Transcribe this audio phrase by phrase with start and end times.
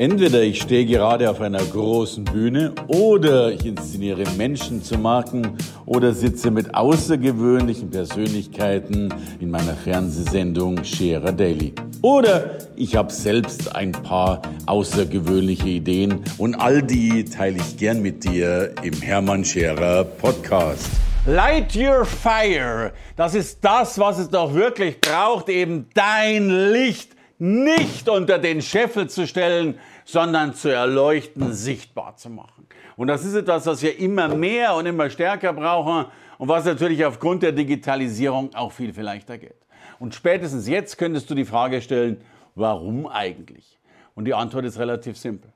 [0.00, 6.14] Entweder ich stehe gerade auf einer großen Bühne oder ich inszeniere Menschen zu Marken oder
[6.14, 11.74] sitze mit außergewöhnlichen Persönlichkeiten in meiner Fernsehsendung Scherer Daily.
[12.00, 18.24] Oder ich habe selbst ein paar außergewöhnliche Ideen und all die teile ich gern mit
[18.24, 20.88] dir im Hermann Scherer Podcast.
[21.26, 22.92] Light your fire.
[23.16, 27.10] Das ist das, was es doch wirklich braucht, eben dein Licht
[27.40, 32.66] nicht unter den Scheffel zu stellen, sondern zu erleuchten, sichtbar zu machen.
[32.96, 36.06] Und das ist etwas, was wir immer mehr und immer stärker brauchen
[36.38, 39.56] und was natürlich aufgrund der Digitalisierung auch viel, viel leichter geht.
[39.98, 42.22] Und spätestens jetzt könntest du die Frage stellen,
[42.54, 43.78] warum eigentlich?
[44.14, 45.52] Und die Antwort ist relativ simpel.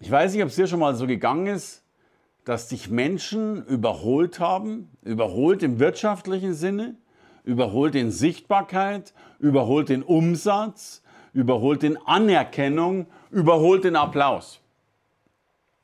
[0.00, 1.84] Ich weiß nicht, ob es dir schon mal so gegangen ist,
[2.44, 6.96] dass dich Menschen überholt haben, überholt im wirtschaftlichen Sinne,
[7.44, 11.02] überholt in Sichtbarkeit, überholt in Umsatz,
[11.32, 14.60] überholt in Anerkennung, überholt in Applaus.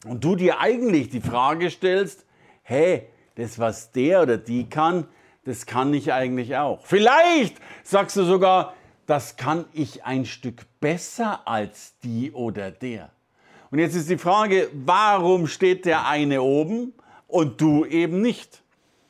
[0.04, 2.24] Und du dir eigentlich die Frage stellst,
[2.62, 5.08] hey, das, was der oder die kann,
[5.44, 6.84] das kann ich eigentlich auch.
[6.84, 8.74] Vielleicht sagst du sogar,
[9.06, 13.10] das kann ich ein Stück besser als die oder der.
[13.70, 16.92] Und jetzt ist die Frage, warum steht der eine oben
[17.27, 18.62] und du eben nicht?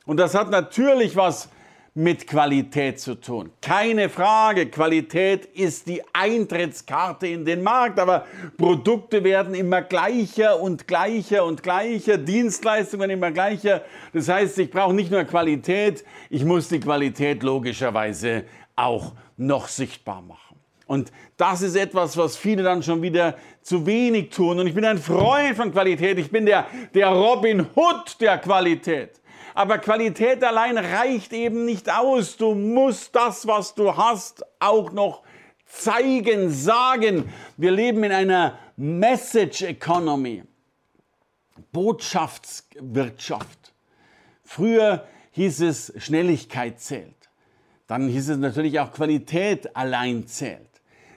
[0.07, 1.49] Und das hat natürlich was
[1.95, 3.51] mit Qualität zu tun.
[3.61, 10.87] Keine Frage, Qualität ist die Eintrittskarte in den Markt, aber Produkte werden immer gleicher und
[10.87, 13.83] gleicher und gleicher, Dienstleistungen immer gleicher.
[14.13, 18.45] Das heißt, ich brauche nicht nur Qualität, ich muss die Qualität logischerweise
[18.77, 20.49] auch noch sichtbar machen.
[20.87, 24.59] Und das ist etwas, was viele dann schon wieder zu wenig tun.
[24.59, 26.19] Und ich bin ein Freund von Qualität.
[26.19, 29.21] Ich bin der, der Robin Hood der Qualität.
[29.59, 32.37] Aber Qualität allein reicht eben nicht aus.
[32.37, 35.25] Du musst das, was du hast, auch noch
[35.67, 37.29] zeigen, sagen.
[37.57, 40.45] Wir leben in einer Message Economy,
[41.73, 43.75] Botschaftswirtschaft.
[44.45, 47.29] Früher hieß es, Schnelligkeit zählt.
[47.89, 50.71] Dann hieß es natürlich auch, Qualität allein zählt.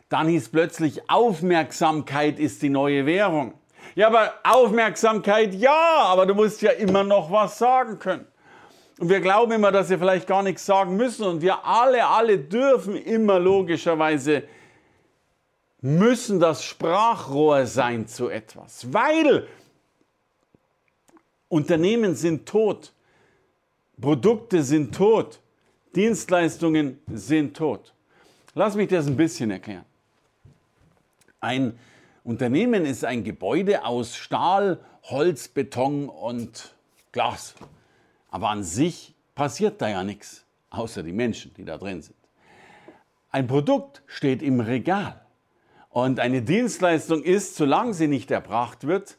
[0.09, 3.53] Dann hieß plötzlich, Aufmerksamkeit ist die neue Währung.
[3.93, 8.30] Ja, aber Aufmerksamkeit ja, aber du musst ja immer noch was sagen können.
[9.01, 11.25] Und wir glauben immer, dass wir vielleicht gar nichts sagen müssen.
[11.25, 14.43] Und wir alle, alle dürfen immer logischerweise,
[15.81, 18.93] müssen das Sprachrohr sein zu etwas.
[18.93, 19.47] Weil
[21.49, 22.93] Unternehmen sind tot,
[23.99, 25.39] Produkte sind tot,
[25.95, 27.95] Dienstleistungen sind tot.
[28.53, 29.85] Lass mich das ein bisschen erklären.
[31.39, 31.79] Ein
[32.23, 36.75] Unternehmen ist ein Gebäude aus Stahl, Holz, Beton und
[37.11, 37.55] Glas.
[38.31, 42.15] Aber an sich passiert da ja nichts, außer die Menschen, die da drin sind.
[43.29, 45.21] Ein Produkt steht im Regal
[45.89, 49.17] und eine Dienstleistung ist, solange sie nicht erbracht wird,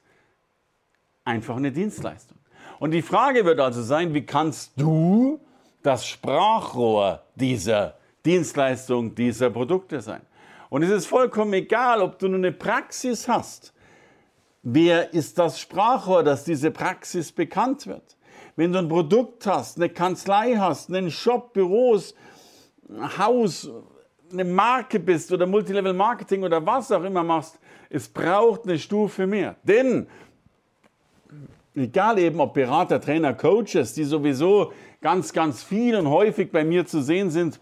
[1.25, 2.39] einfach eine Dienstleistung.
[2.79, 5.41] Und die Frage wird also sein, wie kannst du
[5.83, 10.23] das Sprachrohr dieser Dienstleistung, dieser Produkte sein?
[10.69, 13.73] Und es ist vollkommen egal, ob du nur eine Praxis hast.
[14.63, 18.17] Wer ist das Sprachrohr, dass diese Praxis bekannt wird?
[18.57, 22.15] Wenn du ein Produkt hast, eine Kanzlei hast, einen Shop, Büros,
[23.19, 23.71] Haus,
[24.31, 27.59] eine Marke bist oder Multilevel Marketing oder was auch immer machst,
[27.91, 29.57] es braucht eine Stufe mehr.
[29.63, 30.07] Denn
[31.75, 36.87] egal eben ob Berater, Trainer, Coaches, die sowieso ganz, ganz viel und häufig bei mir
[36.87, 37.61] zu sehen sind,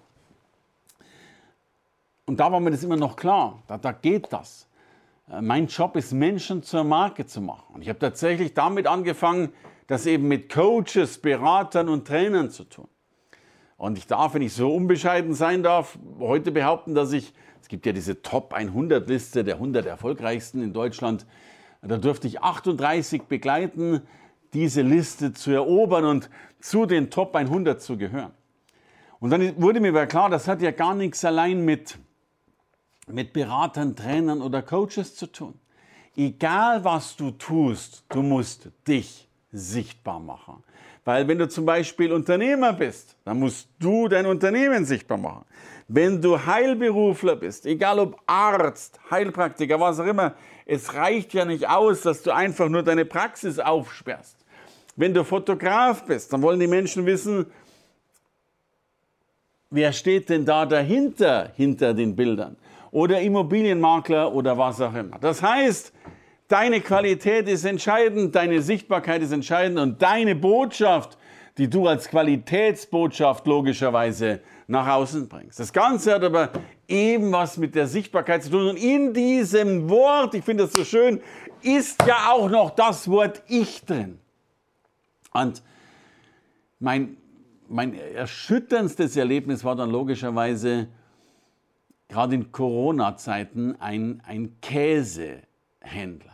[2.26, 4.68] und da war mir das immer noch klar, da, da geht das.
[5.28, 7.74] Äh, mein Job ist, Menschen zur Marke zu machen.
[7.74, 9.52] Und ich habe tatsächlich damit angefangen,
[9.90, 12.86] das eben mit Coaches, Beratern und Trainern zu tun.
[13.76, 17.86] Und ich darf, wenn ich so unbescheiden sein darf, heute behaupten, dass ich, es gibt
[17.86, 21.26] ja diese Top 100 Liste der 100 erfolgreichsten in Deutschland,
[21.82, 24.02] da dürfte ich 38 begleiten,
[24.52, 26.30] diese Liste zu erobern und
[26.60, 28.30] zu den Top 100 zu gehören.
[29.18, 31.98] Und dann wurde mir klar, das hat ja gar nichts allein mit,
[33.08, 35.58] mit Beratern, Trainern oder Coaches zu tun.
[36.14, 40.62] Egal was du tust, du musst dich sichtbar machen.
[41.04, 45.44] Weil wenn du zum Beispiel Unternehmer bist, dann musst du dein Unternehmen sichtbar machen.
[45.88, 50.34] Wenn du Heilberufler bist, egal ob Arzt, Heilpraktiker, was auch immer,
[50.66, 54.36] es reicht ja nicht aus, dass du einfach nur deine Praxis aufsperrst.
[54.94, 57.46] Wenn du Fotograf bist, dann wollen die Menschen wissen,
[59.70, 62.56] wer steht denn da dahinter, hinter den Bildern?
[62.92, 65.18] Oder Immobilienmakler oder was auch immer.
[65.18, 65.92] Das heißt,
[66.50, 71.16] Deine Qualität ist entscheidend, deine Sichtbarkeit ist entscheidend und deine Botschaft,
[71.58, 75.60] die du als Qualitätsbotschaft logischerweise nach außen bringst.
[75.60, 76.50] Das Ganze hat aber
[76.88, 78.70] eben was mit der Sichtbarkeit zu tun.
[78.70, 81.20] Und in diesem Wort, ich finde das so schön,
[81.62, 84.18] ist ja auch noch das Wort Ich drin.
[85.32, 85.62] Und
[86.80, 87.16] mein,
[87.68, 90.88] mein erschütterndstes Erlebnis war dann logischerweise
[92.08, 96.29] gerade in Corona-Zeiten ein, ein Käsehändler.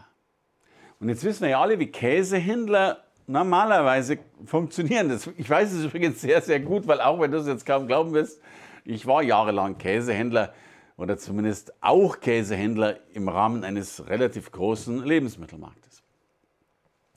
[1.01, 5.09] Und jetzt wissen wir ja alle, wie Käsehändler normalerweise funktionieren.
[5.09, 7.87] Das, ich weiß es übrigens sehr, sehr gut, weil auch wenn du es jetzt kaum
[7.87, 8.41] glauben wirst,
[8.85, 10.55] ich war jahrelang Käsehändler
[10.97, 16.03] oder zumindest auch Käsehändler im Rahmen eines relativ großen Lebensmittelmarktes.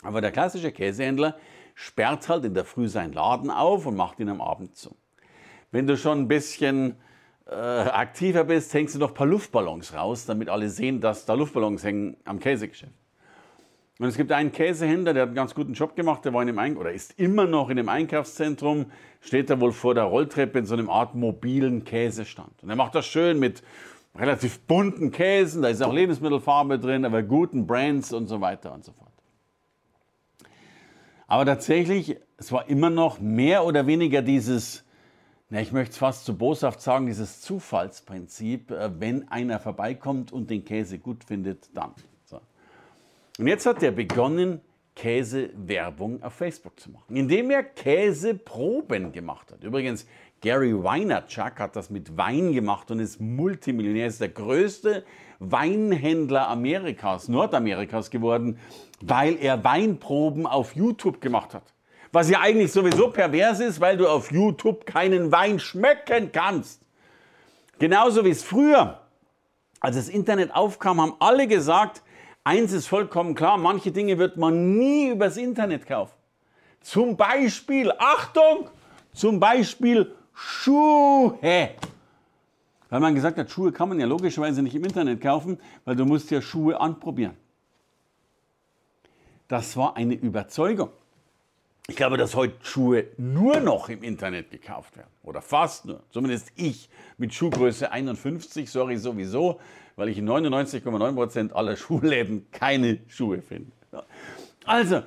[0.01, 1.37] Aber der klassische Käsehändler
[1.75, 4.95] sperrt halt in der Früh seinen Laden auf und macht ihn am Abend zu.
[5.71, 6.95] Wenn du schon ein bisschen
[7.47, 11.35] äh, aktiver bist, hängst du noch ein paar Luftballons raus, damit alle sehen, dass da
[11.35, 12.93] Luftballons hängen am Käsegeschäft.
[13.99, 16.47] Und es gibt einen Käsehändler, der hat einen ganz guten Job gemacht, der war in
[16.47, 18.85] dem Eink oder ist immer noch in dem Einkaufszentrum,
[19.19, 22.63] steht da wohl vor der Rolltreppe in so einem Art mobilen Käsestand.
[22.63, 23.61] Und er macht das schön mit
[24.15, 28.85] relativ bunten Käsen, da ist auch Lebensmittelfarbe drin, aber guten Brands und so weiter und
[28.85, 29.11] so fort.
[31.27, 34.85] Aber tatsächlich, es war immer noch mehr oder weniger dieses,
[35.49, 40.49] na, ich möchte es fast zu boshaft sagen, dieses Zufallsprinzip, äh, wenn einer vorbeikommt und
[40.49, 41.91] den Käse gut findet, dann.
[43.39, 44.59] Und jetzt hat er begonnen,
[44.95, 49.63] Käsewerbung auf Facebook zu machen, indem er Käseproben gemacht hat.
[49.63, 50.05] Übrigens,
[50.41, 55.05] Gary Vaynerchuk hat das mit Wein gemacht und ist Multimillionär, ist der größte
[55.39, 58.59] Weinhändler Amerikas, Nordamerikas geworden,
[58.99, 61.63] weil er Weinproben auf YouTube gemacht hat.
[62.11, 66.81] Was ja eigentlich sowieso pervers ist, weil du auf YouTube keinen Wein schmecken kannst.
[67.77, 68.99] Genauso wie es früher,
[69.79, 72.01] als das Internet aufkam, haben alle gesagt,
[72.49, 76.15] eins ist vollkommen klar, manche Dinge wird man nie übers Internet kaufen.
[76.81, 78.69] Zum Beispiel, Achtung,
[79.13, 81.69] zum Beispiel Schuhe.
[82.89, 86.05] Weil man gesagt hat, Schuhe kann man ja logischerweise nicht im Internet kaufen, weil du
[86.05, 87.37] musst ja Schuhe anprobieren.
[89.47, 90.89] Das war eine Überzeugung.
[91.87, 95.09] Ich glaube, dass heute Schuhe nur noch im Internet gekauft werden.
[95.23, 96.01] Oder fast nur.
[96.11, 99.59] Zumindest ich mit Schuhgröße 51, sorry sowieso,
[99.99, 103.71] weil ich in 99,9% aller Schuhläden keine Schuhe finde.
[104.65, 105.01] Also,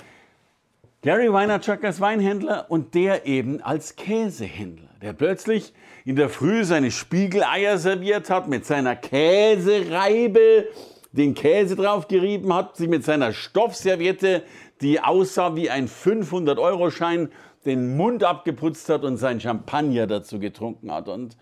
[1.00, 5.72] Gary Vaynerchuk als Weinhändler und der eben als Käsehändler, der plötzlich
[6.04, 10.68] in der Früh seine Spiegeleier serviert hat mit seiner Käsereibe
[11.12, 14.42] den Käse drauf gerieben hat, sich mit seiner Stoffserviette,
[14.80, 17.30] die aussah wie ein 500-Euro-Schein,
[17.64, 21.08] den Mund abgeputzt hat und sein Champagner dazu getrunken hat.
[21.08, 21.36] Und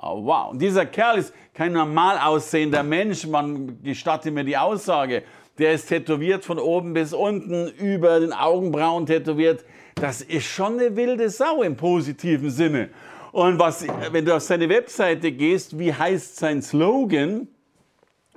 [0.00, 5.22] wow, und dieser Kerl ist kein normal aussehender Mensch, man gestatte mir die Aussage.
[5.58, 9.64] Der ist tätowiert von oben bis unten, über den Augenbrauen tätowiert.
[9.94, 12.88] Das ist schon eine wilde Sau im positiven Sinne.
[13.32, 17.46] Und was, wenn du auf seine Webseite gehst, wie heißt sein Slogan?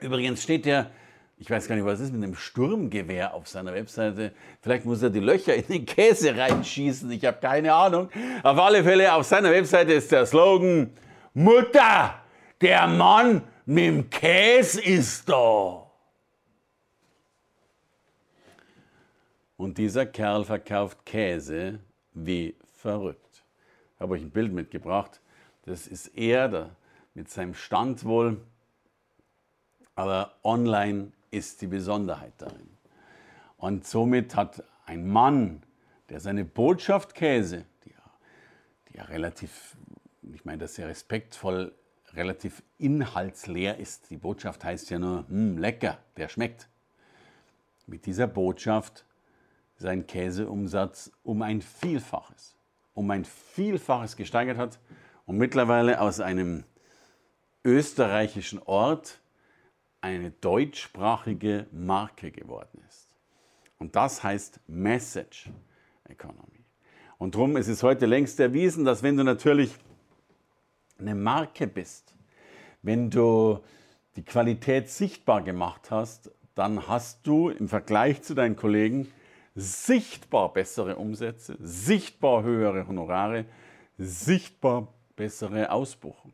[0.02, 0.92] Übrigens steht der,
[1.38, 4.34] ich weiß gar nicht, was ist mit einem Sturmgewehr auf seiner Webseite.
[4.62, 7.10] Vielleicht muss er die Löcher in den Käse reinschießen.
[7.12, 8.10] Ich habe keine Ahnung.
[8.44, 10.92] Auf alle Fälle, auf seiner Webseite ist der Slogan:
[11.34, 12.22] Mutter,
[12.62, 15.90] der Mann mit dem Käse ist da.
[19.58, 21.80] Und dieser Kerl verkauft Käse
[22.14, 23.44] wie verrückt.
[23.96, 25.22] Ich habe euch ein Bild mitgebracht.
[25.66, 26.70] Das ist er da,
[27.14, 28.42] mit seinem Stand wohl
[29.96, 32.70] aber online ist die Besonderheit darin.
[33.58, 35.64] Und somit hat ein Mann,
[36.10, 38.12] der seine Botschaft Käse, die ja,
[38.90, 39.76] die ja relativ,
[40.34, 41.74] ich meine das sehr respektvoll,
[42.14, 46.70] relativ inhaltsleer ist, die Botschaft heißt ja nur, hm, lecker, der schmeckt.
[47.88, 49.06] Mit dieser Botschaft
[49.78, 52.56] sein Käseumsatz um ein Vielfaches,
[52.94, 54.80] um ein Vielfaches gesteigert hat
[55.26, 56.64] und mittlerweile aus einem
[57.64, 59.20] österreichischen Ort
[60.02, 63.10] eine deutschsprachige Marke geworden ist.
[63.80, 65.50] Und das heißt Message
[66.08, 66.64] Economy.
[67.18, 69.78] Und darum ist es heute längst erwiesen, dass wenn du natürlich
[71.04, 72.14] eine Marke bist,
[72.82, 73.60] wenn du
[74.16, 79.12] die Qualität sichtbar gemacht hast, dann hast du im Vergleich zu deinen Kollegen
[79.56, 83.46] sichtbar bessere Umsätze, sichtbar höhere Honorare,
[83.98, 86.34] sichtbar bessere Ausbuchung.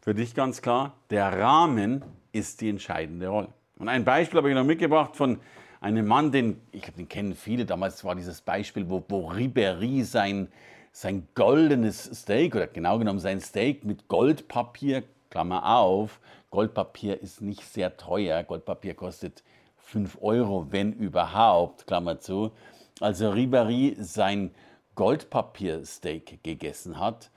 [0.00, 3.48] Für dich ganz klar, der Rahmen ist die entscheidende Rolle.
[3.78, 5.38] Und ein Beispiel habe ich noch mitgebracht von
[5.80, 10.04] einem Mann, den, ich glaube, den kennen viele, damals war dieses Beispiel, wo, wo Ribéry
[10.04, 10.48] sein,
[10.92, 16.20] sein goldenes Steak oder genau genommen sein Steak mit Goldpapier, Klammer auf,
[16.50, 19.44] Goldpapier ist nicht sehr teuer, Goldpapier kostet
[19.76, 22.52] 5 Euro, wenn überhaupt, Klammer zu,
[23.00, 24.52] als Ribéry sein
[24.94, 27.30] Goldpapiersteak gegessen hat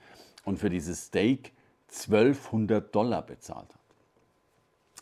[0.44, 1.52] und für dieses Steak
[1.88, 3.80] 1200 Dollar bezahlt hat.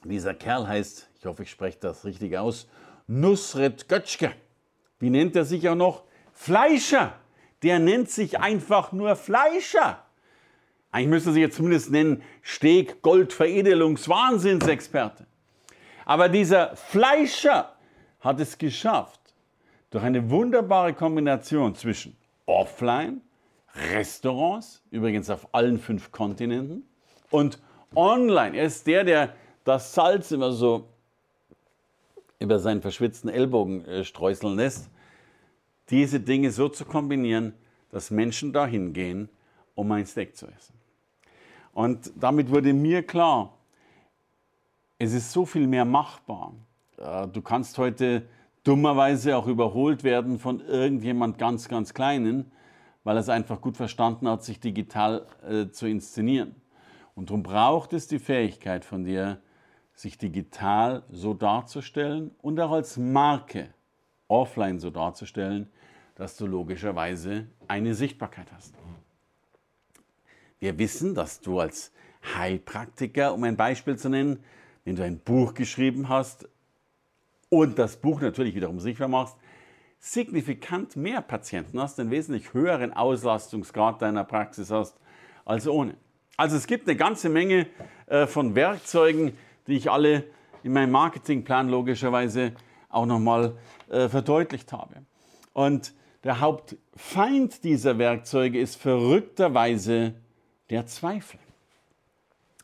[0.04, 2.68] Dieser Kerl heißt, ich hoffe, ich spreche das richtig aus,
[3.06, 4.32] Nusret Götschke.
[4.98, 6.04] Wie nennt er sich auch noch?
[6.32, 7.14] Fleischer.
[7.62, 10.04] Der nennt sich einfach nur Fleischer.
[10.90, 15.26] Eigentlich müsste sich jetzt zumindest nennen Steg Gold Veredelungswahnsinnsexperte.
[16.04, 17.74] Aber dieser Fleischer
[18.20, 19.20] hat es geschafft,
[19.90, 22.16] durch eine wunderbare Kombination zwischen
[22.46, 23.20] Offline,
[23.94, 26.86] Restaurants, übrigens auf allen fünf Kontinenten,
[27.30, 27.58] und
[27.94, 28.56] Online.
[28.56, 30.88] Er ist der, der das Salz immer so
[32.38, 34.90] über seinen verschwitzten Ellbogen äh, streuseln lässt,
[35.90, 37.54] diese Dinge so zu kombinieren,
[37.90, 39.28] dass Menschen dahin gehen,
[39.74, 40.74] um ein Steak zu essen.
[41.72, 43.58] Und damit wurde mir klar,
[44.98, 46.54] es ist so viel mehr machbar.
[46.96, 48.26] Äh, du kannst heute
[48.64, 52.52] dummerweise auch überholt werden von irgendjemand ganz, ganz Kleinen,
[53.04, 56.54] weil er es einfach gut verstanden hat, sich digital äh, zu inszenieren.
[57.14, 59.40] Und darum braucht es die Fähigkeit von dir,
[59.94, 63.68] sich digital so darzustellen und auch als Marke
[64.32, 65.70] offline so darzustellen,
[66.14, 68.74] dass du logischerweise eine Sichtbarkeit hast.
[70.58, 71.92] Wir wissen, dass du als
[72.34, 74.42] Heilpraktiker, um ein Beispiel zu nennen,
[74.84, 76.48] wenn du ein Buch geschrieben hast
[77.48, 79.36] und das Buch natürlich wiederum sichtbar machst,
[79.98, 84.98] signifikant mehr Patienten hast, einen wesentlich höheren Auslastungsgrad deiner Praxis hast
[85.44, 85.94] als ohne.
[86.36, 87.66] Also es gibt eine ganze Menge
[88.06, 89.36] äh, von Werkzeugen,
[89.66, 90.24] die ich alle
[90.62, 92.52] in meinem Marketingplan logischerweise
[92.92, 93.56] auch nochmal
[93.90, 94.94] äh, verdeutlicht habe.
[95.52, 95.92] Und
[96.24, 100.14] der Hauptfeind dieser Werkzeuge ist verrückterweise
[100.70, 101.40] der Zweifel.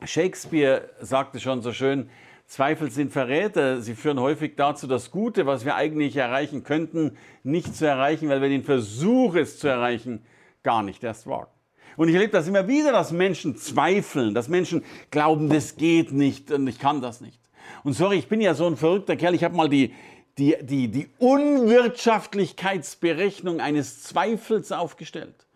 [0.04, 2.08] Shakespeare sagte schon so schön,
[2.46, 3.82] Zweifel sind Verräter.
[3.82, 8.40] Sie führen häufig dazu, das Gute, was wir eigentlich erreichen könnten, nicht zu erreichen, weil
[8.40, 10.24] wir den Versuch, es zu erreichen,
[10.62, 11.50] gar nicht erst wagen.
[11.96, 16.50] Und ich erlebe das immer wieder, dass Menschen zweifeln, dass Menschen glauben, das geht nicht
[16.52, 17.40] und ich kann das nicht.
[17.84, 19.92] Und sorry, ich bin ja so ein verrückter Kerl, ich habe mal die,
[20.38, 25.46] die, die, die Unwirtschaftlichkeitsberechnung eines Zweifels aufgestellt.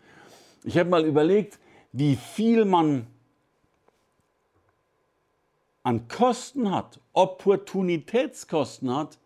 [0.63, 1.59] Ich habe mal überlegt,
[1.91, 3.07] wie viel man
[5.83, 9.17] an Kosten hat, Opportunitätskosten hat,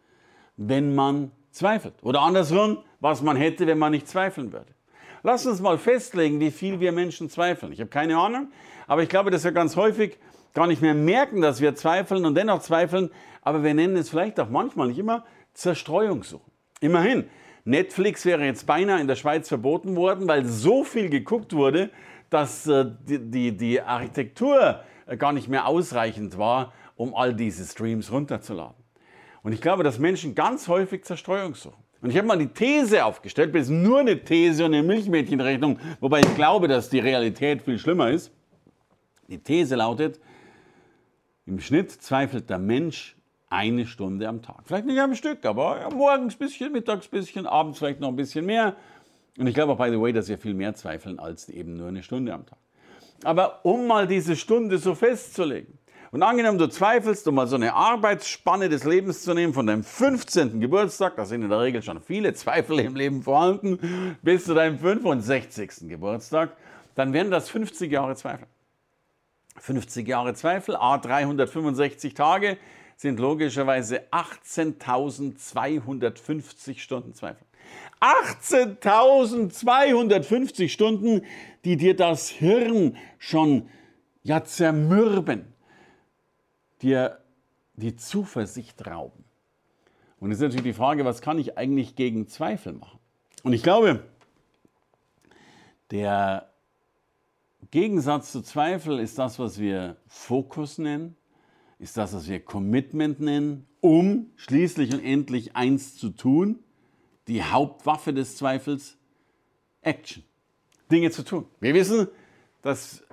[0.58, 1.94] wenn man zweifelt.
[2.02, 4.74] Oder andersrum, was man hätte, wenn man nicht zweifeln würde.
[5.24, 7.74] Lass uns mal festlegen, wie viel wir Menschen zweifeln.
[7.74, 8.52] Ich habe keine Ahnung,
[8.88, 10.18] aber ich glaube, dass wir ganz häufig
[10.54, 13.12] gar nicht mehr merken, dass wir zweifeln und dennoch zweifeln,
[13.42, 15.26] aber wir nennen es vielleicht auch manchmal, nicht immer,
[15.58, 16.52] Zerstreuungssuchen.
[16.82, 17.26] Immerhin,
[17.66, 21.90] Netflix wäre jetzt beinahe in der Schweiz verboten worden, weil so viel geguckt wurde,
[22.30, 27.66] dass äh, die, die, die Architektur äh, gar nicht mehr ausreichend war, um all diese
[27.66, 28.76] Streams runterzuladen.
[29.42, 31.84] Und ich glaube, dass Menschen ganz häufig Zerstreuung suchen.
[32.02, 35.80] Und ich habe mal die These aufgestellt, das ist nur eine These und eine Milchmädchenrechnung,
[36.00, 38.32] wobei ich glaube, dass die Realität viel schlimmer ist.
[39.28, 40.20] Die These lautet,
[41.48, 43.17] im Schnitt zweifelt der Mensch
[43.50, 44.58] eine Stunde am Tag.
[44.66, 48.16] Vielleicht nicht am Stück, aber morgens ein bisschen, mittags ein bisschen, abends vielleicht noch ein
[48.16, 48.76] bisschen mehr.
[49.38, 51.88] Und ich glaube auch, by the way, dass wir viel mehr zweifeln als eben nur
[51.88, 52.60] eine Stunde am Tag.
[53.24, 55.78] Aber um mal diese Stunde so festzulegen,
[56.12, 59.84] und angenommen, du zweifelst, um mal so eine Arbeitsspanne des Lebens zu nehmen, von deinem
[59.84, 60.62] 15.
[60.62, 64.80] Geburtstag, da sind in der Regel schon viele Zweifel im Leben vorhanden, bis zu deinem
[64.80, 65.90] 65.
[65.90, 66.56] Geburtstag,
[66.96, 68.48] dann wären das 50 Jahre Zweifel.
[69.60, 72.58] 50 Jahre Zweifel, a 365 Tage,
[72.98, 77.46] sind logischerweise 18.250 Stunden Zweifel.
[78.02, 81.22] 18.250 Stunden,
[81.64, 83.70] die dir das Hirn schon
[84.24, 85.54] ja zermürben,
[86.82, 87.20] dir
[87.76, 89.24] die Zuversicht rauben.
[90.20, 93.00] Und es ist natürlich die Frage, was kann ich eigentlich gegen Zweifel machen?
[93.44, 94.04] Und ich glaube,
[95.92, 96.50] der
[97.70, 101.17] Gegensatz zu Zweifel ist das, was wir Fokus nennen,
[101.80, 106.60] ist das, was wir Commitment nennen, um schließlich und endlich eins zu tun,
[107.28, 108.98] die Hauptwaffe des Zweifels,
[109.82, 110.24] Action,
[110.92, 111.46] Dinge zu tun.
[111.60, 112.08] Wir wissen,
[112.62, 113.04] dass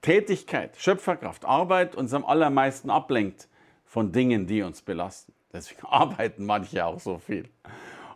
[0.00, 3.48] Tätigkeit, Schöpferkraft, Arbeit uns am allermeisten ablenkt
[3.84, 5.32] von Dingen, die uns belasten.
[5.52, 7.48] Deswegen arbeiten manche auch so viel.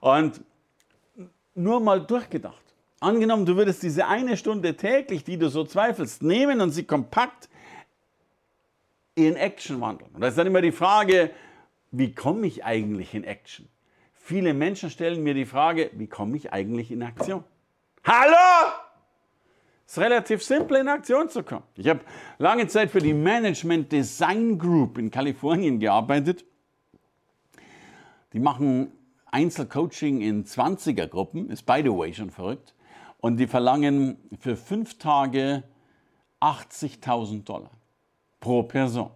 [0.01, 0.41] Und
[1.55, 2.63] nur mal durchgedacht.
[3.01, 7.50] Angenommen, du würdest diese eine Stunde täglich, die du so zweifelst, nehmen und sie kompakt
[9.15, 10.11] in Action wandeln.
[10.15, 11.31] Und da ist dann immer die Frage,
[11.91, 13.69] wie komme ich eigentlich in Action?
[14.13, 17.43] Viele Menschen stellen mir die Frage, wie komme ich eigentlich in Aktion?
[18.05, 18.73] Hallo?
[19.87, 21.65] Es ist relativ simpel, in Aktion zu kommen.
[21.75, 22.01] Ich habe
[22.39, 26.45] lange Zeit für die Management Design Group in Kalifornien gearbeitet.
[28.33, 28.93] Die machen
[29.27, 32.75] Einzelcoaching in 20er-Gruppen, ist by the way schon verrückt.
[33.19, 35.65] Und die verlangen für fünf Tage
[36.41, 37.73] 80.000 Dollar
[38.41, 39.11] pro Person.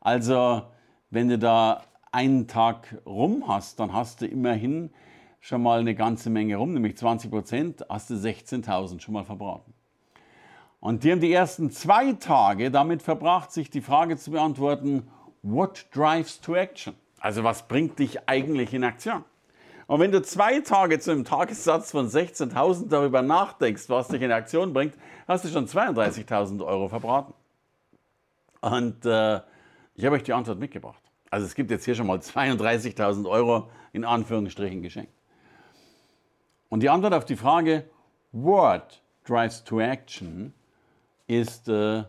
[0.00, 0.62] Also,
[1.10, 1.82] wenn du da
[2.12, 4.90] einen Tag rum hast, dann hast du immerhin
[5.40, 9.72] schon mal eine ganze Menge rum, nämlich 20 Prozent, hast du 16.000 schon mal verbraten.
[10.78, 15.08] Und die haben die ersten zwei Tage damit verbracht, sich die Frage zu beantworten,
[15.42, 16.94] what drives to action?
[17.20, 19.24] Also was bringt dich eigentlich in Aktion?
[19.86, 24.32] Und wenn du zwei Tage zu einem Tagessatz von 16.000 darüber nachdenkst, was dich in
[24.32, 24.94] Aktion bringt,
[25.28, 27.34] hast du schon 32.000 Euro verbraten.
[28.62, 29.40] Und äh,
[29.94, 31.02] ich habe euch die Antwort mitgebracht.
[31.30, 35.12] Also es gibt jetzt hier schon mal 32.000 Euro in Anführungsstrichen geschenkt.
[36.68, 37.90] Und die Antwort auf die Frage,
[38.30, 40.54] what drives to action,
[41.26, 42.04] ist äh,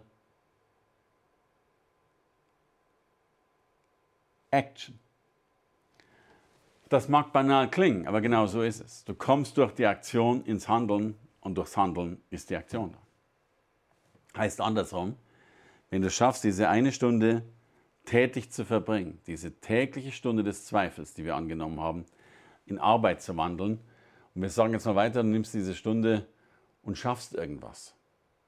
[4.52, 5.00] Action.
[6.90, 9.04] Das mag banal klingen, aber genau so ist es.
[9.04, 14.40] Du kommst durch die Aktion ins Handeln und durchs Handeln ist die Aktion da.
[14.40, 15.16] Heißt andersrum,
[15.94, 17.44] wenn du schaffst, diese eine Stunde
[18.04, 22.06] tätig zu verbringen, diese tägliche Stunde des Zweifels, die wir angenommen haben,
[22.66, 23.80] in Arbeit zu wandeln,
[24.34, 26.26] und wir sagen jetzt mal weiter, du nimmst diese Stunde
[26.82, 27.94] und schaffst irgendwas,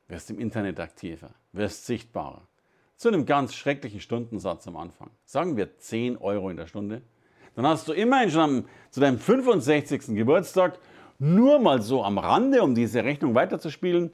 [0.07, 2.47] wirst im Internet aktiver, wirst sichtbarer,
[2.95, 7.03] zu einem ganz schrecklichen Stundensatz am Anfang, sagen wir 10 Euro in der Stunde,
[7.53, 10.15] dann hast du immerhin schon am, zu deinem 65.
[10.15, 10.79] Geburtstag
[11.19, 14.11] nur mal so am Rande, um diese Rechnung weiterzuspielen,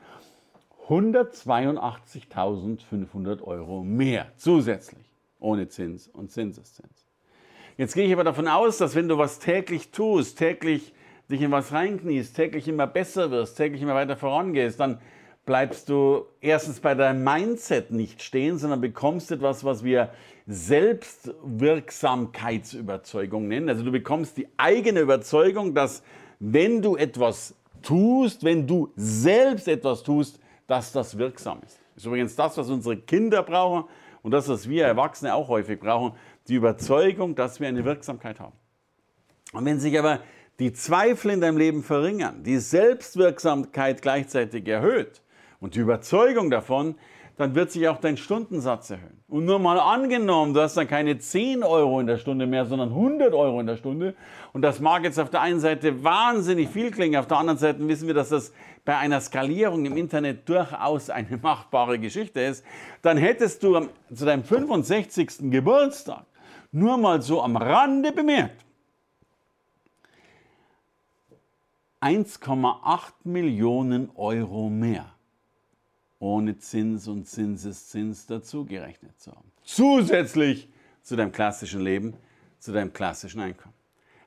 [0.88, 5.06] 182.500 Euro mehr zusätzlich,
[5.40, 7.08] ohne Zins und Zinseszins.
[7.78, 10.94] Jetzt gehe ich aber davon aus, dass wenn du was täglich tust, täglich
[11.30, 15.00] dich in was reinkniest, täglich immer besser wirst, täglich immer weiter vorangehst, dann
[15.46, 20.12] bleibst du erstens bei deinem Mindset nicht stehen, sondern bekommst etwas, was wir
[20.48, 23.70] Selbstwirksamkeitsüberzeugung nennen.
[23.70, 26.04] Also du bekommst die eigene Überzeugung, dass
[26.40, 30.40] wenn du etwas tust, wenn du selbst etwas tust,
[30.72, 31.82] dass das wirksam ist.
[31.94, 33.90] Das ist übrigens das, was unsere Kinder brauchen
[34.22, 36.14] und das, was wir Erwachsene auch häufig brauchen,
[36.48, 38.56] die Überzeugung, dass wir eine Wirksamkeit haben.
[39.52, 40.22] Und wenn sich aber
[40.60, 45.22] die Zweifel in deinem Leben verringern, die Selbstwirksamkeit gleichzeitig erhöht
[45.60, 46.96] und die Überzeugung davon,
[47.36, 49.24] dann wird sich auch dein Stundensatz erhöhen.
[49.28, 52.90] Und nur mal angenommen, du hast dann keine 10 Euro in der Stunde mehr, sondern
[52.90, 54.14] 100 Euro in der Stunde.
[54.54, 57.86] Und das mag jetzt auf der einen Seite wahnsinnig viel klingen, auf der anderen Seite
[57.88, 58.54] wissen wir, dass das
[58.86, 62.66] bei einer Skalierung im Internet durchaus eine machbare Geschichte ist.
[63.02, 65.52] Dann hättest du zu deinem 65.
[65.52, 66.26] Geburtstag
[66.72, 68.66] nur mal so am Rande bemerkt,
[72.02, 75.14] 1,8 Millionen Euro mehr
[76.18, 79.52] ohne Zins und Zinseszins dazugerechnet zu haben.
[79.64, 80.70] Zusätzlich
[81.02, 82.16] zu deinem klassischen Leben,
[82.60, 83.74] zu deinem klassischen Einkommen.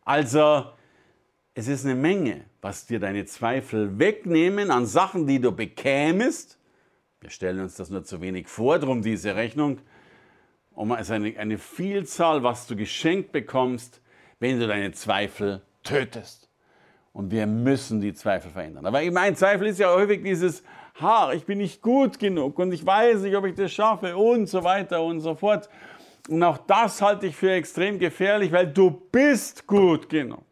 [0.04, 0.66] Also,
[1.54, 6.58] es ist eine Menge, was dir deine Zweifel wegnehmen an Sachen, die du bekämest.
[7.20, 9.78] Wir stellen uns das nur zu wenig vor, darum diese Rechnung.
[10.72, 14.02] Um es eine, eine Vielzahl, was du geschenkt bekommst,
[14.40, 16.50] wenn du deine Zweifel tötest.
[17.12, 18.84] Und wir müssen die Zweifel verändern.
[18.84, 20.64] Aber mein Zweifel ist ja häufig dieses,
[21.00, 24.46] ha, ich bin nicht gut genug und ich weiß nicht, ob ich das schaffe und
[24.46, 25.68] so weiter und so fort.
[26.28, 30.44] Und auch das halte ich für extrem gefährlich, weil du bist gut genug.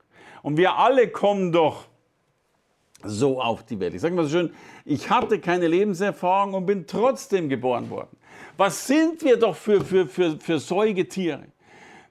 [0.43, 1.87] Und wir alle kommen doch
[3.05, 3.95] so auf die Welt.
[3.95, 4.53] Ich sage mal so schön,
[4.85, 8.17] ich hatte keine Lebenserfahrung und bin trotzdem geboren worden.
[8.57, 11.47] Was sind wir doch für, für, für, für Säugetiere?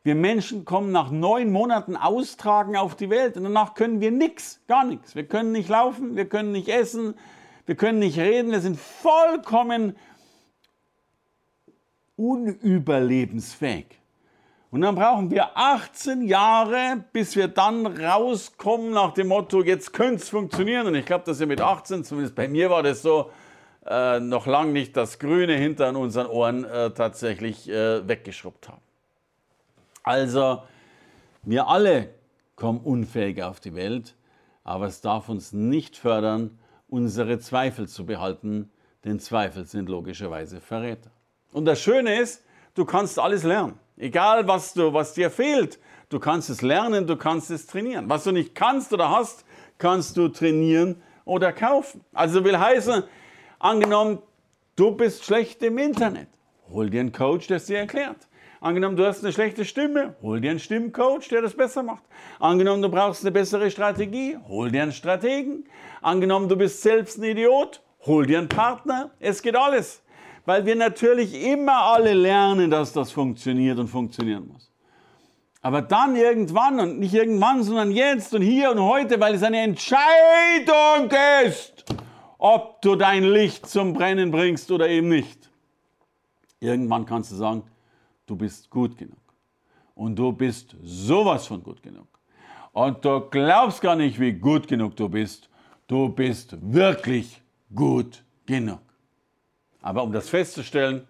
[0.03, 4.59] Wir Menschen kommen nach neun Monaten austragen auf die Welt und danach können wir nichts,
[4.67, 5.15] gar nichts.
[5.15, 7.13] Wir können nicht laufen, wir können nicht essen,
[7.67, 9.95] wir können nicht reden, wir sind vollkommen
[12.15, 14.00] unüberlebensfähig.
[14.71, 20.23] Und dann brauchen wir 18 Jahre, bis wir dann rauskommen nach dem Motto, jetzt könnte
[20.23, 20.87] es funktionieren.
[20.87, 23.31] Und ich glaube, dass wir mit 18, zumindest bei mir war das so,
[23.85, 28.81] äh, noch lange nicht das Grüne hinter unseren Ohren äh, tatsächlich äh, weggeschrubbt haben.
[30.03, 30.63] Also,
[31.43, 32.09] wir alle
[32.55, 34.15] kommen unfähig auf die Welt,
[34.63, 38.71] aber es darf uns nicht fördern, unsere Zweifel zu behalten,
[39.03, 41.11] denn Zweifel sind logischerweise Verräter.
[41.51, 43.77] Und das Schöne ist, du kannst alles lernen.
[44.01, 45.77] Egal, was, du, was dir fehlt,
[46.09, 48.09] du kannst es lernen, du kannst es trainieren.
[48.09, 49.45] Was du nicht kannst oder hast,
[49.77, 52.03] kannst du trainieren oder kaufen.
[52.11, 53.03] Also will heißen,
[53.59, 54.17] angenommen,
[54.75, 56.29] du bist schlecht im Internet,
[56.71, 58.27] hol dir einen Coach, der es dir erklärt.
[58.59, 62.03] Angenommen, du hast eine schlechte Stimme, hol dir einen Stimmcoach, der das besser macht.
[62.39, 65.65] Angenommen, du brauchst eine bessere Strategie, hol dir einen Strategen.
[66.01, 69.11] Angenommen, du bist selbst ein Idiot, hol dir einen Partner.
[69.19, 70.01] Es geht alles.
[70.45, 74.71] Weil wir natürlich immer alle lernen, dass das funktioniert und funktionieren muss.
[75.61, 79.59] Aber dann irgendwann und nicht irgendwann, sondern jetzt und hier und heute, weil es eine
[79.59, 81.11] Entscheidung
[81.45, 81.85] ist,
[82.39, 85.51] ob du dein Licht zum Brennen bringst oder eben nicht.
[86.59, 87.63] Irgendwann kannst du sagen,
[88.25, 89.17] du bist gut genug.
[89.93, 92.07] Und du bist sowas von gut genug.
[92.71, 95.49] Und du glaubst gar nicht, wie gut genug du bist.
[95.87, 97.41] Du bist wirklich
[97.75, 98.79] gut genug.
[99.81, 101.07] Aber um das festzustellen,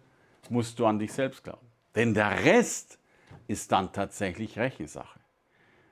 [0.50, 1.66] musst du an dich selbst glauben.
[1.96, 3.00] Denn der Rest
[3.48, 5.20] ist dann tatsächlich Rechensache.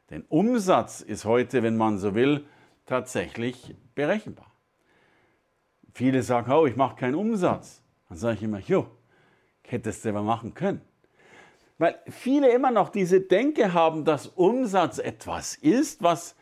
[0.09, 2.45] Denn Umsatz ist heute, wenn man so will,
[2.85, 4.51] tatsächlich berechenbar.
[5.93, 7.83] Viele sagen, oh, ich mache keinen Umsatz.
[8.07, 8.87] Dann sage ich immer, jo,
[9.63, 10.81] hättest du aber machen können.
[11.77, 16.35] Weil viele immer noch diese Denke haben, dass Umsatz etwas ist, was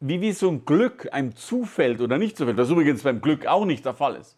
[0.00, 3.64] wie, wie so ein Glück einem zufällt oder nicht zufällt, was übrigens beim Glück auch
[3.64, 4.36] nicht der Fall ist.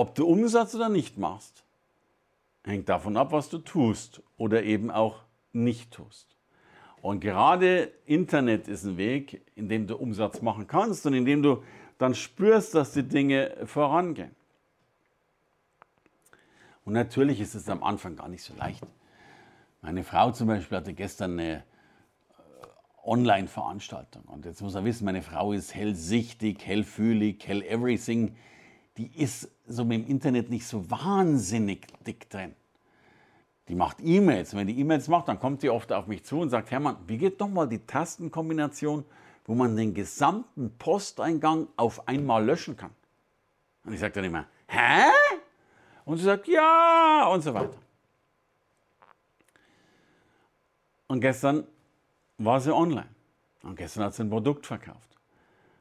[0.00, 1.62] Ob du Umsatz oder nicht machst,
[2.64, 6.38] hängt davon ab, was du tust oder eben auch nicht tust.
[7.02, 11.42] Und gerade Internet ist ein Weg, in dem du Umsatz machen kannst und in dem
[11.42, 11.62] du
[11.98, 14.34] dann spürst, dass die Dinge vorangehen.
[16.86, 18.86] Und natürlich ist es am Anfang gar nicht so leicht.
[19.82, 21.62] Meine Frau zum Beispiel hatte gestern eine äh,
[23.04, 24.22] Online-Veranstaltung.
[24.22, 28.34] Und jetzt muss man wissen, meine Frau ist hellsichtig, hellfühlig, hell everything.
[29.00, 32.54] Die ist so mit dem Internet nicht so wahnsinnig dick drin.
[33.66, 34.54] Die macht E-Mails.
[34.54, 37.16] Wenn die E-Mails macht, dann kommt die oft auf mich zu und sagt, Hermann, wie
[37.16, 39.06] geht doch mal die Tastenkombination,
[39.46, 42.90] wo man den gesamten Posteingang auf einmal löschen kann?
[43.86, 45.10] Und ich sage dann immer, hä?
[46.04, 47.78] Und sie sagt, ja, und so weiter.
[51.06, 51.66] Und gestern
[52.36, 53.08] war sie online.
[53.62, 55.16] Und gestern hat sie ein Produkt verkauft.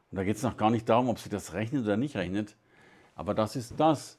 [0.09, 2.55] Und da geht es noch gar nicht darum, ob sie das rechnet oder nicht rechnet.
[3.19, 4.17] Aber das ist das,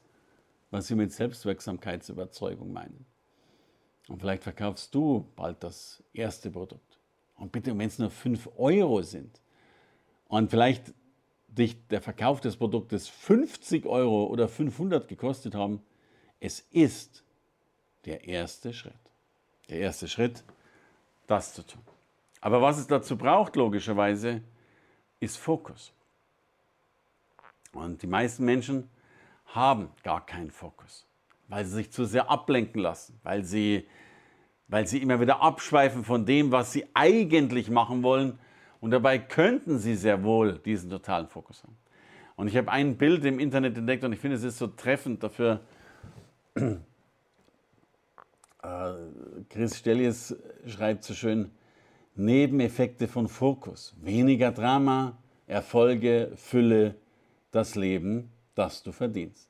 [0.69, 3.07] was sie mit Selbstwirksamkeitsüberzeugung meinen.
[4.07, 6.99] Und vielleicht verkaufst du bald das erste Produkt.
[7.33, 9.41] Und bitte, wenn es nur 5 Euro sind
[10.27, 10.93] und vielleicht
[11.47, 15.81] dich der Verkauf des Produktes 50 Euro oder 500 gekostet haben,
[16.39, 17.23] es ist
[18.05, 18.93] der erste Schritt.
[19.67, 20.43] Der erste Schritt,
[21.25, 21.81] das zu tun.
[22.39, 24.43] Aber was es dazu braucht, logischerweise,
[25.19, 25.91] ist Fokus.
[27.73, 28.89] Und die meisten Menschen
[29.45, 31.07] haben gar keinen Fokus,
[31.47, 33.87] weil sie sich zu sehr ablenken lassen, weil sie,
[34.67, 38.39] weil sie immer wieder abschweifen von dem, was sie eigentlich machen wollen.
[38.79, 41.77] Und dabei könnten sie sehr wohl diesen totalen Fokus haben.
[42.35, 45.21] Und ich habe ein Bild im Internet entdeckt und ich finde, es ist so treffend
[45.21, 45.61] dafür,
[46.55, 46.71] äh,
[49.49, 51.51] Chris Stellies schreibt so schön,
[52.15, 56.95] Nebeneffekte von Fokus, weniger Drama, Erfolge, Fülle,
[57.51, 59.49] das Leben, das du verdienst.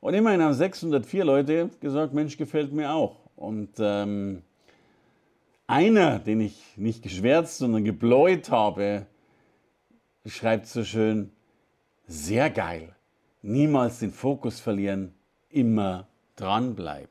[0.00, 3.16] Und immerhin haben 604 Leute gesagt, Mensch, gefällt mir auch.
[3.36, 4.42] Und ähm,
[5.66, 9.06] einer, den ich nicht geschwärzt, sondern gebläut habe,
[10.26, 11.30] schreibt so schön,
[12.06, 12.94] sehr geil,
[13.42, 15.14] niemals den Fokus verlieren,
[15.50, 17.08] immer dranbleiben.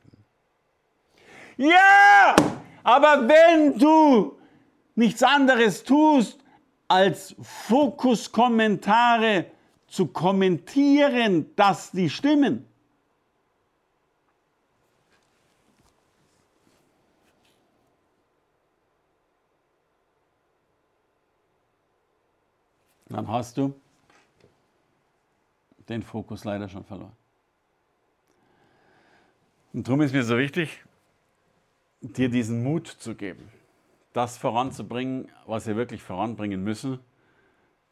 [1.57, 2.35] Ja,
[2.83, 4.37] aber wenn du
[4.95, 6.40] nichts anderes tust,
[6.91, 9.45] als Fokuskommentare
[9.87, 12.67] zu kommentieren, dass die stimmen,
[23.07, 23.73] dann hast du
[25.87, 27.15] den Fokus leider schon verloren.
[29.71, 30.83] Und darum ist mir so wichtig,
[32.01, 33.49] dir diesen Mut zu geben,
[34.13, 36.99] das voranzubringen, was wir wirklich voranbringen müssen.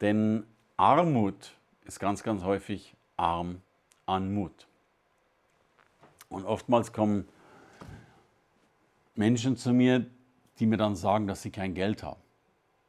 [0.00, 0.44] Denn
[0.76, 1.52] Armut
[1.84, 3.62] ist ganz, ganz häufig arm
[4.06, 4.66] an Mut.
[6.28, 7.28] Und oftmals kommen
[9.14, 10.06] Menschen zu mir,
[10.58, 12.20] die mir dann sagen, dass sie kein Geld haben.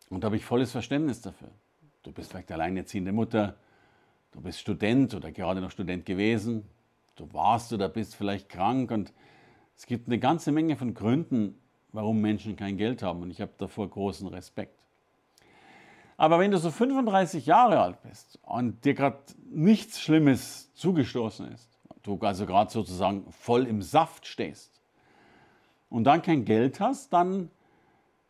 [0.10, 1.50] Und da habe ich volles Verständnis dafür.
[2.04, 3.56] Du bist vielleicht alleinerziehende Mutter,
[4.32, 6.67] du bist Student oder gerade noch Student gewesen,
[7.15, 9.13] du warst oder bist vielleicht krank und
[9.78, 11.61] es gibt eine ganze Menge von Gründen,
[11.94, 14.78] warum Menschen kein Geld haben und ich habe davor großen Respekt.
[16.18, 21.80] Aber wenn du so 35 Jahre alt bist und dir gerade nichts Schlimmes zugestoßen ist,
[22.04, 24.82] du also gerade sozusagen voll im Saft stehst
[25.90, 27.50] und dann kein Geld hast, dann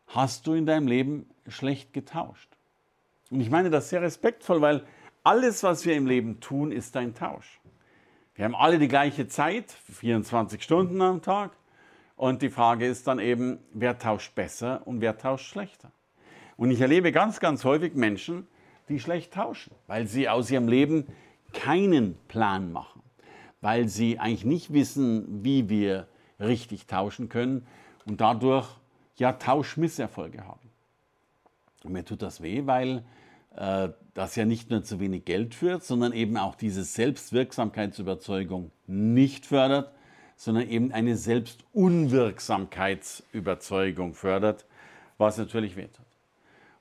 [0.08, 2.50] hast du in deinem Leben schlecht getauscht.
[3.30, 4.86] Und ich meine das sehr respektvoll, weil
[5.24, 7.60] alles, was wir im Leben tun, ist ein Tausch.
[8.36, 11.52] Wir haben alle die gleiche Zeit, 24 Stunden am Tag.
[12.22, 15.92] Und die Frage ist dann eben, wer tauscht besser und wer tauscht schlechter.
[16.56, 18.46] Und ich erlebe ganz, ganz häufig Menschen,
[18.90, 21.08] die schlecht tauschen, weil sie aus ihrem Leben
[21.52, 23.02] keinen Plan machen,
[23.60, 26.08] weil sie eigentlich nicht wissen, wie wir
[26.40, 27.66] richtig tauschen können
[28.06, 28.68] und dadurch
[29.16, 30.70] ja Tauschmisserfolge haben.
[31.84, 33.04] Und mir tut das weh, weil
[33.56, 39.48] äh, das ja nicht nur zu wenig Geld führt, sondern eben auch diese Selbstwirksamkeitsüberzeugung nicht
[39.48, 39.92] fördert,
[40.42, 44.66] sondern eben eine Selbstunwirksamkeitsüberzeugung fördert,
[45.20, 46.08] was natürlich wehtut.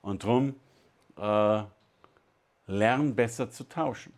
[0.01, 0.55] Und darum
[1.15, 1.61] äh,
[2.65, 4.13] lern besser zu tauschen.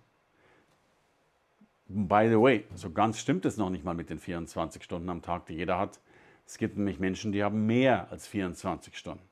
[1.90, 5.22] By the way, so ganz stimmt es noch nicht mal mit den 24 Stunden am
[5.22, 6.00] Tag, die jeder hat.
[6.48, 9.28] Es gibt nämlich Menschen, die haben mehr als 24 Stunden.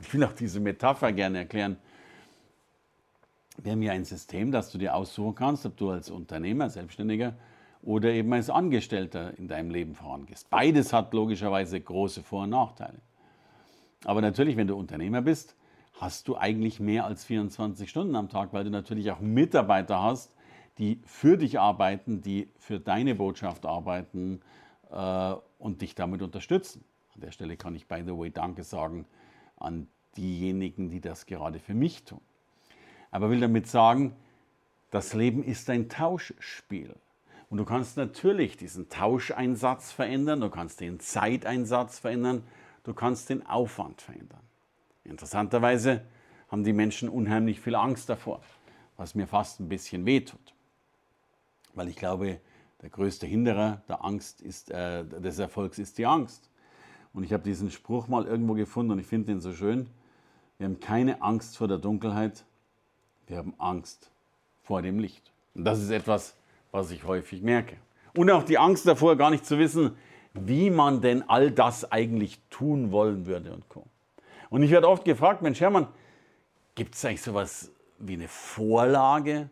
[0.00, 1.76] Ich will auch diese Metapher gerne erklären.
[3.58, 7.36] Wir haben hier ein System, das du dir aussuchen kannst, ob du als Unternehmer, Selbstständiger
[7.84, 10.48] oder eben als Angestellter in deinem Leben vorangehst.
[10.50, 12.98] Beides hat logischerweise große Vor- und Nachteile.
[14.04, 15.54] Aber natürlich, wenn du Unternehmer bist,
[16.00, 20.34] hast du eigentlich mehr als 24 Stunden am Tag, weil du natürlich auch Mitarbeiter hast,
[20.78, 24.40] die für dich arbeiten, die für deine Botschaft arbeiten
[24.90, 26.84] äh, und dich damit unterstützen.
[27.14, 29.06] An der Stelle kann ich, by the way, Danke sagen
[29.56, 32.20] an diejenigen, die das gerade für mich tun.
[33.10, 34.16] Aber will damit sagen,
[34.90, 36.94] das Leben ist ein Tauschspiel.
[37.48, 42.42] Und du kannst natürlich diesen Tauscheinsatz verändern, du kannst den Zeiteinsatz verändern,
[42.84, 44.40] du kannst den Aufwand verändern.
[45.04, 46.02] Interessanterweise
[46.48, 48.40] haben die Menschen unheimlich viel Angst davor,
[48.96, 50.54] was mir fast ein bisschen wehtut.
[51.74, 52.40] Weil ich glaube,
[52.82, 56.50] der größte Hinderer der Angst ist, äh, des Erfolgs ist die Angst.
[57.12, 59.88] Und ich habe diesen Spruch mal irgendwo gefunden und ich finde ihn so schön.
[60.58, 62.44] Wir haben keine Angst vor der Dunkelheit,
[63.26, 64.10] wir haben Angst
[64.62, 65.32] vor dem Licht.
[65.54, 66.36] Und das ist etwas,
[66.74, 67.76] was ich häufig merke.
[68.16, 69.96] Und auch die Angst davor, gar nicht zu wissen,
[70.32, 73.86] wie man denn all das eigentlich tun wollen würde und Co.
[74.50, 75.86] Und ich werde oft gefragt, Mensch Hermann,
[76.74, 79.50] gibt es eigentlich sowas wie eine Vorlage?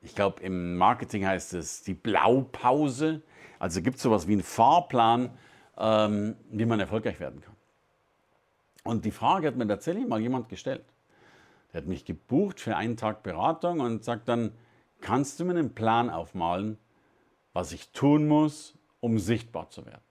[0.00, 3.22] Ich glaube, im Marketing heißt es die Blaupause.
[3.58, 5.30] Also gibt es sowas wie einen Fahrplan,
[5.76, 7.56] ähm, wie man erfolgreich werden kann.
[8.84, 10.84] Und die Frage hat mir tatsächlich mal jemand gestellt.
[11.72, 14.52] Der hat mich gebucht für einen Tag Beratung und sagt dann,
[15.00, 16.78] kannst du mir einen Plan aufmalen,
[17.52, 20.02] was ich tun muss, um sichtbar zu werden?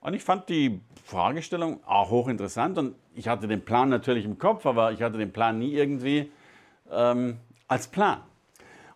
[0.00, 4.64] Und ich fand die Fragestellung auch hochinteressant und ich hatte den Plan natürlich im Kopf,
[4.64, 6.30] aber ich hatte den Plan nie irgendwie
[6.90, 8.20] ähm, als Plan.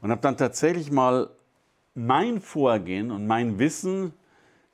[0.01, 1.31] Und habe dann tatsächlich mal
[1.95, 4.13] mein Vorgehen und mein Wissen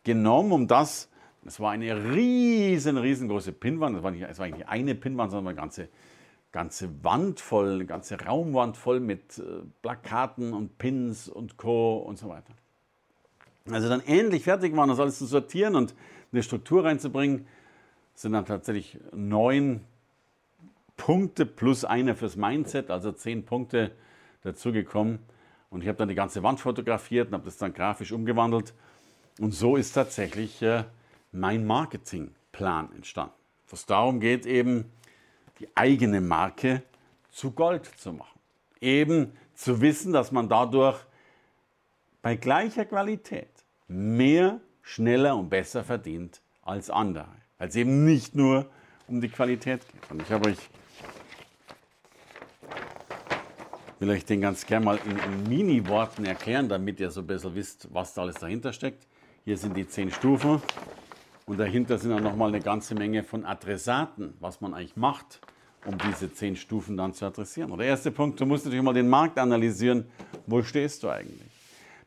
[0.05, 1.09] genommen, um das,
[1.45, 5.57] es war eine riesen, riesengroße Pinwand, es war nicht, war nicht eine Pinwand, sondern eine
[5.57, 5.89] ganze
[6.57, 9.43] ganze Wand voll, eine ganze Raumwand voll mit äh,
[9.83, 11.99] Plakaten und Pins und Co.
[11.99, 12.55] und so weiter.
[13.71, 15.95] Also dann endlich fertig waren, das alles zu sortieren und
[16.33, 17.47] eine Struktur reinzubringen,
[18.15, 19.83] sind dann tatsächlich neun
[20.97, 23.91] Punkte plus einer fürs Mindset, also zehn Punkte
[24.43, 25.19] dazugekommen.
[25.69, 28.73] Und ich habe dann die ganze Wand fotografiert und habe das dann grafisch umgewandelt.
[29.41, 30.85] Und so ist tatsächlich äh,
[31.33, 33.35] mein Marketingplan entstanden.
[33.69, 34.87] Was darum geht eben,
[35.61, 36.83] die eigene Marke
[37.31, 38.39] zu Gold zu machen.
[38.81, 40.99] Eben zu wissen, dass man dadurch
[42.23, 43.49] bei gleicher Qualität
[43.89, 47.29] mehr, schneller und besser verdient als andere.
[47.59, 48.67] Weil es eben nicht nur
[49.09, 50.11] um die Qualität geht.
[50.11, 50.59] Und ich habe euch,
[53.99, 57.89] will euch den ganz gerne mal in, in Mini-Worten erklären, damit ihr so bisschen wisst,
[57.93, 59.07] was da alles dahinter steckt.
[59.45, 60.61] Hier sind die zehn Stufen.
[61.47, 65.41] Und dahinter sind dann nochmal eine ganze Menge von Adressaten, was man eigentlich macht,
[65.87, 67.71] um diese zehn Stufen dann zu adressieren.
[67.71, 70.07] Und der erste Punkt, du musst natürlich mal den Markt analysieren.
[70.47, 71.51] Wo stehst du eigentlich?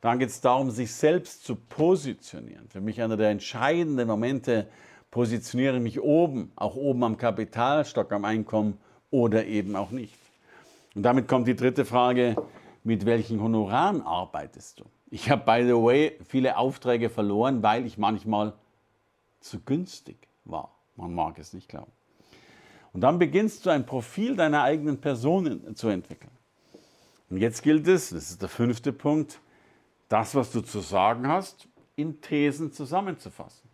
[0.02, 2.68] Dann geht es darum, sich selbst zu positionieren.
[2.70, 4.68] Für mich einer der entscheidenden Momente,
[5.12, 8.78] positioniere ich mich oben, auch oben am Kapitalstock, am Einkommen
[9.12, 10.14] oder eben auch nicht.
[10.96, 12.36] Und damit kommt die dritte Frage,
[12.84, 14.86] mit welchen Honoraren arbeitest du?
[15.10, 18.54] Ich habe, by the way, viele Aufträge verloren, weil ich manchmal
[19.40, 20.76] zu günstig war.
[20.96, 21.92] Man mag es nicht glauben.
[22.94, 26.32] Und dann beginnst du ein Profil deiner eigenen Person zu entwickeln.
[27.30, 29.40] Und jetzt gilt es, das ist der fünfte Punkt,
[30.08, 33.70] das, was du zu sagen hast, in Thesen zusammenzufassen.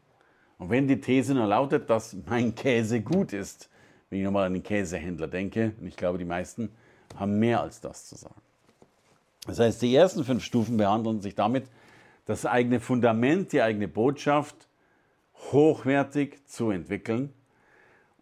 [0.57, 3.69] Und wenn die These nur lautet, dass mein Käse gut ist,
[4.09, 6.69] wenn ich nochmal an den Käsehändler denke, und ich glaube, die meisten
[7.15, 8.41] haben mehr als das zu sagen.
[9.47, 11.65] Das heißt, die ersten fünf Stufen behandeln sich damit,
[12.25, 14.67] das eigene Fundament, die eigene Botschaft
[15.51, 17.31] hochwertig zu entwickeln.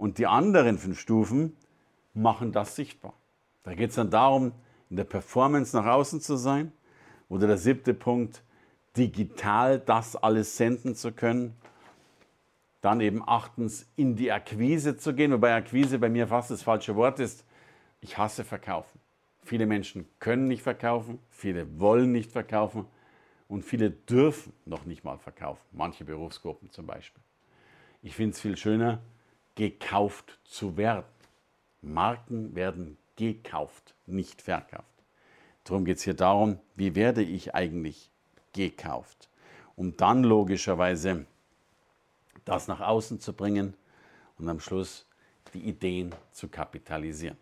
[0.04, 1.56] Und die anderen fünf Stufen
[2.14, 3.14] machen das sichtbar.
[3.64, 4.52] Da geht es dann darum,
[4.90, 6.74] in der Performance nach außen zu sein.
[7.30, 8.44] Oder der siebte Punkt,
[8.98, 11.56] digital das alles senden zu können.
[12.82, 16.98] Dann eben achtens in die Akquise zu gehen, wobei Akquise bei mir fast das falsche
[16.98, 17.46] Wort ist.
[18.02, 19.00] Ich hasse Verkaufen.
[19.42, 22.88] Viele Menschen können nicht verkaufen, viele wollen nicht verkaufen
[23.48, 27.24] Und viele dürfen noch nicht mal verkaufen, manche Berufsgruppen zum Beispiel.
[28.02, 29.00] Ich finde es viel schöner,
[29.56, 31.06] gekauft zu werden.
[31.82, 34.86] Marken werden gekauft, nicht verkauft.
[35.64, 38.10] Darum geht es hier darum, wie werde ich eigentlich
[38.54, 39.30] gekauft,
[39.76, 41.26] um dann logischerweise
[42.46, 43.74] das nach außen zu bringen
[44.38, 45.06] und am Schluss
[45.54, 47.38] die Ideen zu kapitalisieren.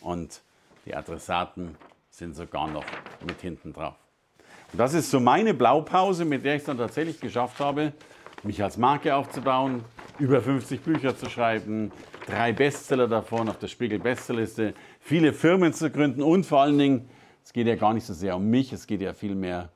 [0.00, 0.42] Und
[0.84, 1.76] die Adressaten
[2.10, 2.84] sind sogar noch
[3.26, 3.96] mit hinten drauf.
[4.72, 7.92] Und das ist so meine Blaupause, mit der ich es dann tatsächlich geschafft habe,
[8.42, 9.84] mich als Marke aufzubauen,
[10.18, 11.92] über 50 Bücher zu schreiben,
[12.26, 17.08] drei Bestseller davon auf der Spiegel Bestsellerliste, viele Firmen zu gründen und vor allen Dingen,
[17.44, 19.70] es geht ja gar nicht so sehr um mich, es geht ja vielmehr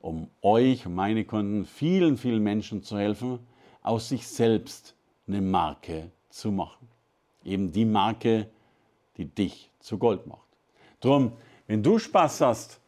[0.00, 3.38] um euch, um meine Kunden, vielen, vielen Menschen zu helfen,
[3.82, 4.94] aus sich selbst
[5.26, 6.88] eine Marke zu machen.
[7.44, 8.48] Eben die Marke,
[9.16, 10.46] die dich zu Gold macht.
[11.00, 11.32] Drum,
[11.66, 12.80] wenn du Spaß hast,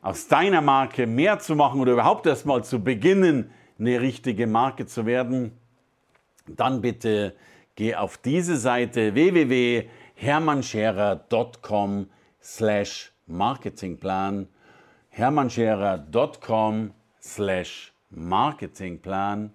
[0.00, 5.04] aus deiner Marke mehr zu machen oder überhaupt erstmal zu beginnen, eine richtige Marke zu
[5.04, 5.52] werden,
[6.48, 7.36] dann bitte
[7.74, 12.06] geh auf diese Seite www.hermannscherer.com
[12.40, 14.48] slash Marketingplan
[15.16, 19.54] hermannscherer.com slash Marketingplan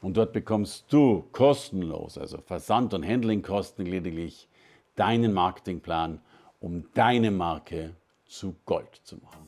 [0.00, 4.48] und dort bekommst du kostenlos, also Versand- und Handlingkosten lediglich,
[4.96, 6.20] deinen Marketingplan,
[6.58, 7.94] um deine Marke
[8.26, 9.47] zu Gold zu machen.